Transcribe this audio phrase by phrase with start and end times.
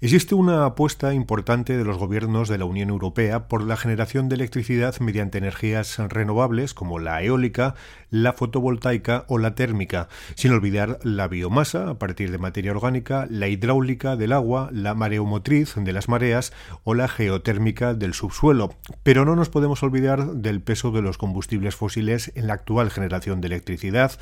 [0.00, 4.36] Existe una apuesta importante de los gobiernos de la Unión Europea por la generación de
[4.36, 7.74] electricidad mediante energías renovables como la eólica,
[8.10, 13.48] la fotovoltaica o la térmica, sin olvidar la biomasa a partir de materia orgánica, la
[13.48, 16.52] hidráulica del agua, la mareomotriz de las mareas
[16.84, 18.74] o la geotérmica del subsuelo.
[19.02, 23.31] Pero no nos podemos olvidar del peso de los combustibles fósiles en la actual generación
[23.40, 24.12] de electricidad,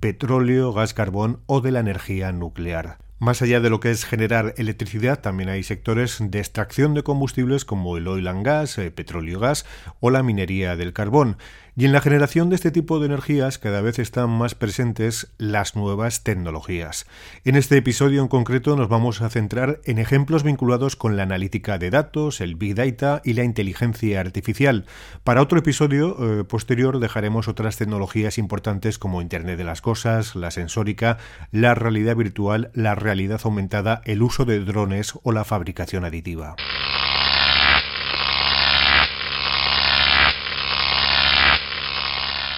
[0.00, 2.98] petróleo, gas carbón o de la energía nuclear.
[3.18, 7.64] Más allá de lo que es generar electricidad, también hay sectores de extracción de combustibles
[7.64, 9.64] como el oil and gas, el petróleo gas
[10.00, 11.38] o la minería del carbón.
[11.78, 15.76] Y en la generación de este tipo de energías cada vez están más presentes las
[15.76, 17.06] nuevas tecnologías.
[17.44, 21.76] En este episodio en concreto nos vamos a centrar en ejemplos vinculados con la analítica
[21.76, 24.86] de datos, el Big Data y la inteligencia artificial.
[25.22, 30.50] Para otro episodio eh, posterior dejaremos otras tecnologías importantes como Internet de las Cosas, la
[30.50, 31.18] sensórica,
[31.52, 36.56] la realidad virtual, la realidad aumentada, el uso de drones o la fabricación aditiva.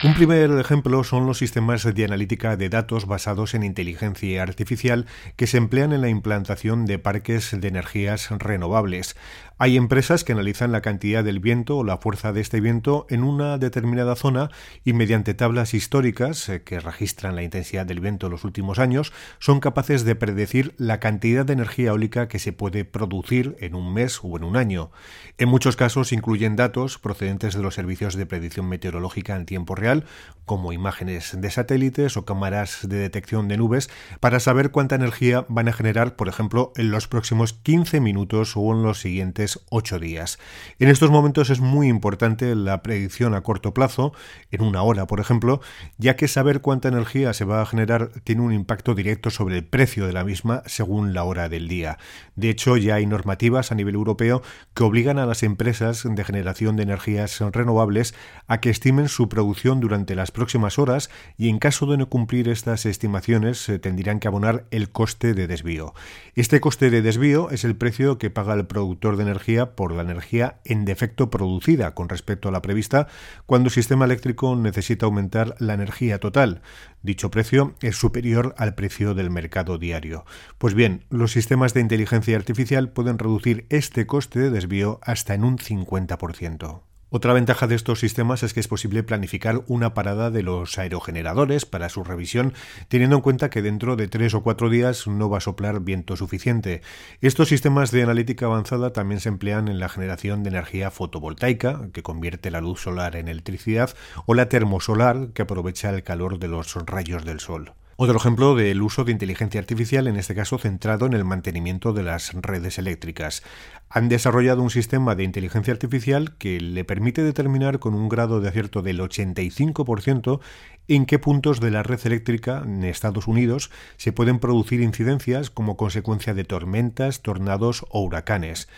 [0.04, 5.48] Un primer ejemplo son los sistemas de analítica de datos basados en inteligencia artificial que
[5.48, 9.16] se emplean en la implantación de parques de energías renovables.
[9.61, 13.25] Hay empresas que analizan la cantidad del viento o la fuerza de este viento en
[13.25, 14.50] una determinada zona
[14.84, 19.12] y mediante tablas históricas eh, que registran la intensidad del viento en los últimos años
[19.41, 23.93] son capaces de predecir la cantidad de energía eólica que se puede producir en un
[23.93, 24.93] mes o en un año.
[25.38, 30.05] En muchos casos incluyen datos procedentes de los servicios de predicción meteorológica en tiempo real,
[30.44, 33.91] como imágenes de satélites o cámaras de detección de nubes,
[34.21, 38.72] para saber cuánta energía van a generar, por ejemplo, en los próximos 15 minutos o
[38.72, 40.38] en los siguientes ocho días.
[40.78, 44.12] En estos momentos es muy importante la predicción a corto plazo,
[44.50, 45.60] en una hora por ejemplo,
[45.97, 49.64] ya que saber cuánta energía se va a generar tiene un impacto directo sobre el
[49.64, 51.98] precio de la misma según la hora del día.
[52.37, 54.42] De hecho, ya hay normativas a nivel europeo
[54.75, 58.14] que obligan a las empresas de generación de energías renovables
[58.47, 62.48] a que estimen su producción durante las próximas horas y en caso de no cumplir
[62.48, 65.94] estas estimaciones se tendrían que abonar el coste de desvío.
[66.34, 69.38] Este coste de desvío es el precio que paga el productor de energía
[69.75, 73.09] por la energía en defecto producida con respecto a la prevista
[73.47, 76.60] cuando el sistema eléctrico necesita aumentar la energía total.
[77.03, 80.25] Dicho precio es superior al precio del mercado diario.
[80.59, 85.44] Pues bien, los sistemas de inteligencia artificial pueden reducir este coste de desvío hasta en
[85.44, 86.82] un 50%.
[87.10, 91.64] Otra ventaja de estos sistemas es que es posible planificar una parada de los aerogeneradores
[91.64, 92.52] para su revisión,
[92.88, 96.16] teniendo en cuenta que dentro de tres o cuatro días no va a soplar viento
[96.16, 96.82] suficiente.
[97.22, 102.02] Estos sistemas de analítica avanzada también se emplean en la generación de energía fotovoltaica, que
[102.02, 103.96] convierte la luz solar en electricidad,
[104.26, 107.72] o la termosolar, que aprovecha el calor de los rayos del sol.
[108.00, 112.04] Otro ejemplo del uso de inteligencia artificial, en este caso centrado en el mantenimiento de
[112.04, 113.42] las redes eléctricas.
[113.91, 118.50] Han desarrollado un sistema de inteligencia artificial que le permite determinar con un grado de
[118.50, 120.38] acierto del 85%
[120.87, 125.76] en qué puntos de la red eléctrica en Estados Unidos se pueden producir incidencias como
[125.76, 128.69] consecuencia de tormentas, tornados o huracanes.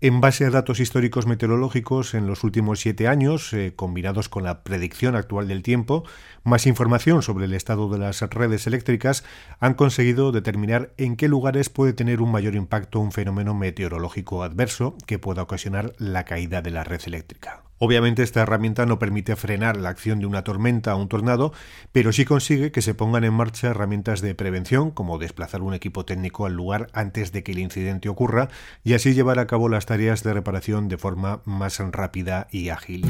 [0.00, 4.62] En base a datos históricos meteorológicos en los últimos siete años, eh, combinados con la
[4.62, 6.04] predicción actual del tiempo,
[6.44, 9.24] más información sobre el estado de las redes eléctricas,
[9.58, 14.96] han conseguido determinar en qué lugares puede tener un mayor impacto un fenómeno meteorológico adverso
[15.04, 17.67] que pueda ocasionar la caída de la red eléctrica.
[17.78, 21.52] Obviamente esta herramienta no permite frenar la acción de una tormenta o un tornado,
[21.92, 26.04] pero sí consigue que se pongan en marcha herramientas de prevención, como desplazar un equipo
[26.04, 28.48] técnico al lugar antes de que el incidente ocurra,
[28.82, 33.06] y así llevar a cabo las tareas de reparación de forma más rápida y ágil.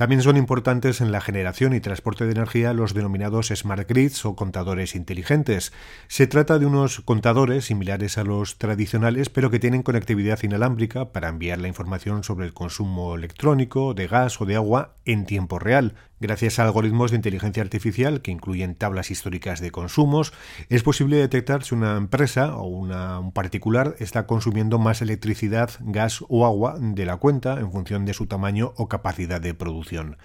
[0.00, 4.34] También son importantes en la generación y transporte de energía los denominados smart grids o
[4.34, 5.74] contadores inteligentes.
[6.08, 11.28] Se trata de unos contadores similares a los tradicionales, pero que tienen conectividad inalámbrica para
[11.28, 15.92] enviar la información sobre el consumo electrónico, de gas o de agua en tiempo real,
[16.22, 20.34] Gracias a algoritmos de inteligencia artificial que incluyen tablas históricas de consumos,
[20.68, 26.44] es posible detectar si una empresa o un particular está consumiendo más electricidad, gas o
[26.44, 30.18] agua de la cuenta en función de su tamaño o capacidad de producción.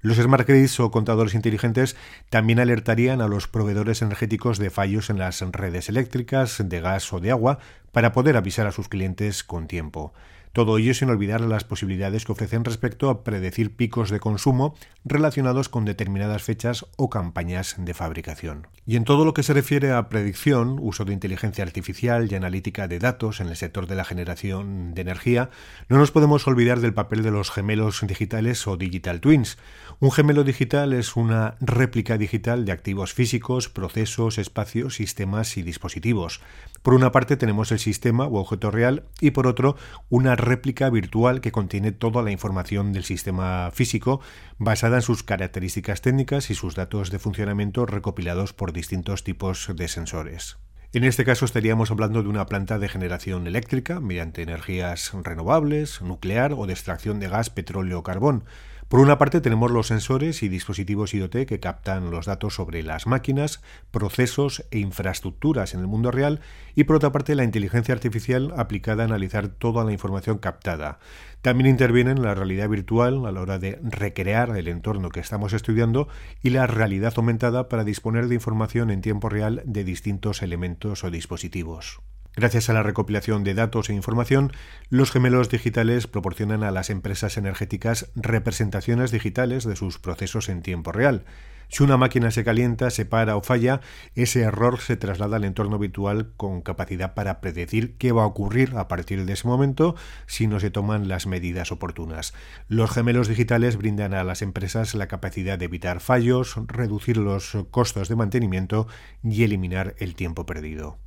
[0.00, 1.96] Los smart grids o contadores inteligentes
[2.30, 7.20] también alertarían a los proveedores energéticos de fallos en las redes eléctricas, de gas o
[7.20, 7.58] de agua
[7.92, 10.14] para poder avisar a sus clientes con tiempo.
[10.52, 15.70] Todo ello sin olvidar las posibilidades que ofrecen respecto a predecir picos de consumo relacionados
[15.70, 18.66] con determinadas fechas o campañas de fabricación.
[18.84, 22.86] Y en todo lo que se refiere a predicción, uso de inteligencia artificial y analítica
[22.86, 25.48] de datos en el sector de la generación de energía,
[25.88, 29.56] no nos podemos olvidar del papel de los gemelos digitales o digital twins.
[30.00, 36.40] Un gemelo digital es una réplica digital de activos físicos, procesos, espacios, sistemas y dispositivos.
[36.82, 39.76] Por una parte tenemos el sistema o objeto real y por otro
[40.10, 44.20] una réplica virtual que contiene toda la información del sistema físico
[44.58, 49.88] basada en sus características técnicas y sus datos de funcionamiento recopilados por distintos tipos de
[49.88, 50.58] sensores.
[50.94, 56.52] En este caso estaríamos hablando de una planta de generación eléctrica mediante energías renovables, nuclear
[56.52, 58.44] o de extracción de gas, petróleo o carbón.
[58.88, 63.06] Por una parte tenemos los sensores y dispositivos IoT que captan los datos sobre las
[63.06, 66.40] máquinas, procesos e infraestructuras en el mundo real
[66.74, 70.98] y por otra parte la inteligencia artificial aplicada a analizar toda la información captada.
[71.40, 76.08] También intervienen la realidad virtual a la hora de recrear el entorno que estamos estudiando
[76.42, 81.10] y la realidad aumentada para disponer de información en tiempo real de distintos elementos o
[81.10, 82.00] dispositivos.
[82.34, 84.52] Gracias a la recopilación de datos e información,
[84.88, 90.92] los gemelos digitales proporcionan a las empresas energéticas representaciones digitales de sus procesos en tiempo
[90.92, 91.26] real.
[91.68, 93.82] Si una máquina se calienta, se para o falla,
[94.14, 98.76] ese error se traslada al entorno virtual con capacidad para predecir qué va a ocurrir
[98.76, 99.94] a partir de ese momento
[100.26, 102.32] si no se toman las medidas oportunas.
[102.66, 108.08] Los gemelos digitales brindan a las empresas la capacidad de evitar fallos, reducir los costos
[108.08, 108.86] de mantenimiento
[109.22, 110.98] y eliminar el tiempo perdido.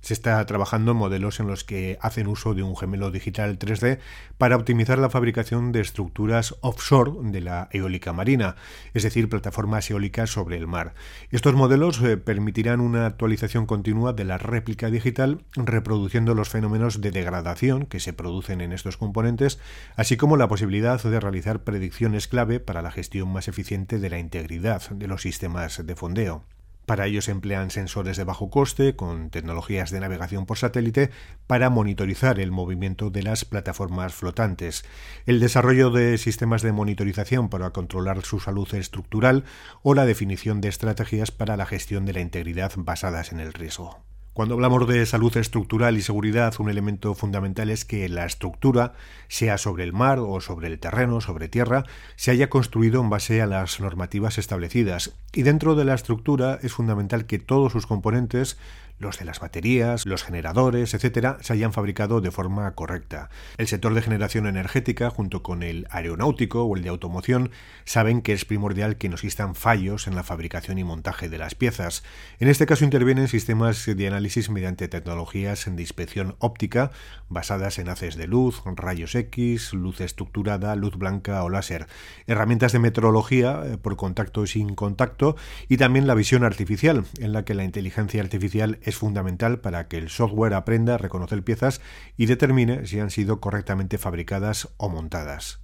[0.00, 3.98] Se está trabajando en modelos en los que hacen uso de un gemelo digital 3D
[4.38, 8.56] para optimizar la fabricación de estructuras offshore de la eólica marina,
[8.94, 10.94] es decir, plataformas eólicas sobre el mar.
[11.30, 17.10] Estos modelos eh, permitirán una actualización continua de la réplica digital, reproduciendo los fenómenos de
[17.10, 19.58] degradación que se producen en estos componentes,
[19.96, 24.18] así como la posibilidad de realizar predicciones clave para la gestión más eficiente de la
[24.18, 26.44] integridad de los sistemas de fondeo.
[26.90, 31.10] Para ello se emplean sensores de bajo coste con tecnologías de navegación por satélite
[31.46, 34.84] para monitorizar el movimiento de las plataformas flotantes,
[35.24, 39.44] el desarrollo de sistemas de monitorización para controlar su salud estructural
[39.84, 44.09] o la definición de estrategias para la gestión de la integridad basadas en el riesgo.
[44.32, 48.92] Cuando hablamos de salud estructural y seguridad, un elemento fundamental es que la estructura,
[49.26, 51.84] sea sobre el mar o sobre el terreno, sobre tierra,
[52.14, 55.16] se haya construido en base a las normativas establecidas.
[55.32, 58.56] Y dentro de la estructura es fundamental que todos sus componentes
[59.00, 63.30] los de las baterías, los generadores, etcétera, se hayan fabricado de forma correcta.
[63.58, 67.50] El sector de generación energética, junto con el aeronáutico o el de automoción,
[67.84, 71.54] saben que es primordial que no existan fallos en la fabricación y montaje de las
[71.54, 72.04] piezas.
[72.38, 76.92] En este caso intervienen sistemas de análisis mediante tecnologías de inspección óptica
[77.28, 81.86] basadas en haces de luz, rayos X, luz estructurada, luz blanca o láser,
[82.26, 85.36] herramientas de metrología eh, por contacto y sin contacto
[85.68, 90.08] y también la visión artificial, en la que la inteligencia artificial fundamental para que el
[90.08, 91.80] software aprenda a reconocer piezas
[92.16, 95.60] y determine si han sido correctamente fabricadas o montadas.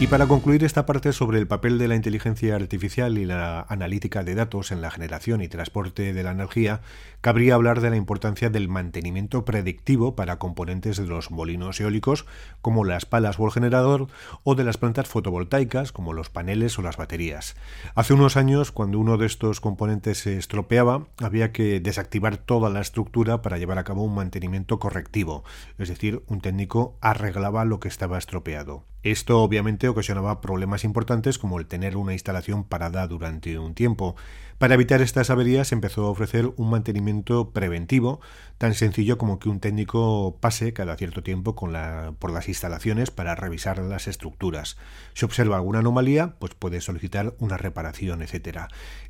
[0.00, 4.22] Y para concluir esta parte sobre el papel de la inteligencia artificial y la analítica
[4.22, 6.82] de datos en la generación y transporte de la energía,
[7.20, 12.26] cabría hablar de la importancia del mantenimiento predictivo para componentes de los molinos eólicos
[12.62, 14.06] como las palas o el generador
[14.44, 17.56] o de las plantas fotovoltaicas como los paneles o las baterías.
[17.96, 22.82] Hace unos años, cuando uno de estos componentes se estropeaba, había que desactivar toda la
[22.82, 25.42] estructura para llevar a cabo un mantenimiento correctivo,
[25.76, 28.84] es decir, un técnico arreglaba lo que estaba estropeado.
[29.02, 34.16] Esto obviamente ocasionaba problemas importantes como el tener una instalación parada durante un tiempo.
[34.58, 38.20] Para evitar estas averías empezó a ofrecer un mantenimiento preventivo,
[38.58, 43.78] tan sencillo como que un técnico pase cada cierto tiempo por las instalaciones para revisar
[43.78, 44.76] las estructuras.
[45.14, 48.62] Si observa alguna anomalía, pues puede solicitar una reparación, etc.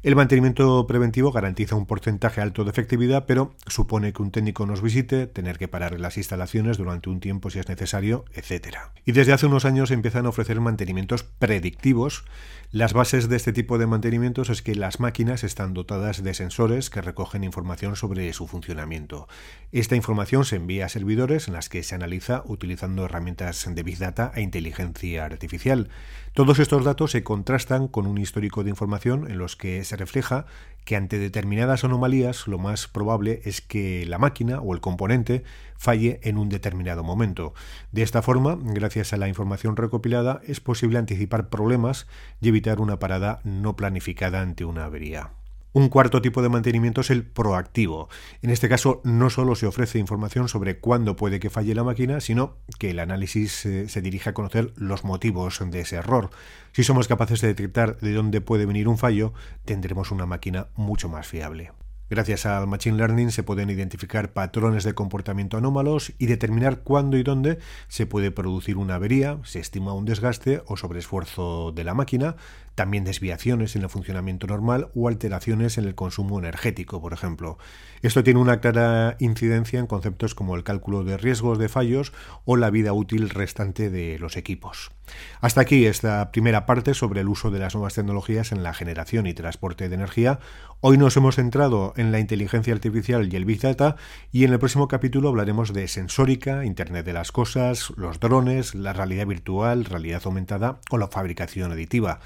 [0.02, 4.83] El mantenimiento preventivo garantiza un porcentaje alto de efectividad, pero supone que un técnico nos
[4.83, 8.76] visite, tener que parar las instalaciones durante un tiempo si es necesario, etc.
[9.07, 12.25] Y desde hace unos años empiezan a ofrecer mantenimientos predictivos
[12.70, 16.90] las bases de este tipo de mantenimientos es que las máquinas están dotadas de sensores
[16.90, 19.26] que recogen información sobre su funcionamiento.
[19.72, 23.96] Esta información se envía a servidores en las que se analiza utilizando herramientas de Big
[23.96, 25.88] Data e inteligencia artificial.
[26.34, 30.44] Todos estos datos se contrastan con un histórico de información en los que se refleja
[30.84, 35.42] que ante determinadas anomalías lo más probable es que la máquina o el componente
[35.76, 37.52] falle en un determinado momento.
[37.92, 42.06] De esta forma, gracias a la información recopilada, es posible anticipar problemas
[42.40, 45.30] y evitar una parada no planificada ante una avería.
[45.72, 48.08] Un cuarto tipo de mantenimiento es el proactivo.
[48.42, 52.20] En este caso no solo se ofrece información sobre cuándo puede que falle la máquina,
[52.20, 56.30] sino que el análisis eh, se dirige a conocer los motivos de ese error.
[56.72, 59.34] Si somos capaces de detectar de dónde puede venir un fallo,
[59.64, 61.70] tendremos una máquina mucho más fiable.
[62.10, 67.22] Gracias al Machine Learning se pueden identificar patrones de comportamiento anómalos y determinar cuándo y
[67.22, 72.36] dónde se puede producir una avería, se estima un desgaste o sobreesfuerzo de la máquina,
[72.74, 77.58] también desviaciones en el funcionamiento normal o alteraciones en el consumo energético, por ejemplo.
[78.00, 82.14] Esto tiene una clara incidencia en conceptos como el cálculo de riesgos de fallos
[82.46, 84.92] o la vida útil restante de los equipos.
[85.40, 89.26] Hasta aquí esta primera parte sobre el uso de las nuevas tecnologías en la generación
[89.26, 90.40] y transporte de energía.
[90.80, 93.96] Hoy nos hemos centrado en la inteligencia artificial y el Big Data
[94.30, 98.92] y en el próximo capítulo hablaremos de sensórica, Internet de las Cosas, los drones, la
[98.92, 102.20] realidad virtual, realidad aumentada o la fabricación aditiva.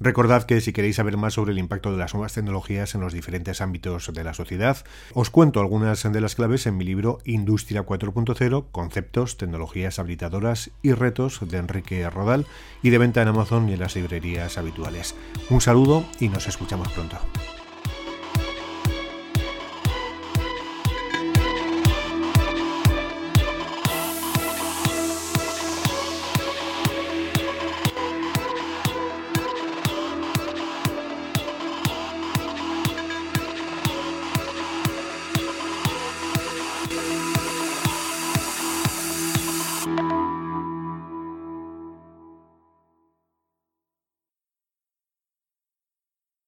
[0.00, 3.12] Recordad que si queréis saber más sobre el impacto de las nuevas tecnologías en los
[3.12, 4.78] diferentes ámbitos de la sociedad,
[5.14, 10.92] os cuento algunas de las claves en mi libro Industria 4.0, Conceptos, Tecnologías Habilitadoras y
[10.92, 12.04] Retos de Enrique
[12.82, 15.14] Y de venta en Amazon y en las librerías habituales.
[15.50, 17.18] Un saludo y nos escuchamos pronto.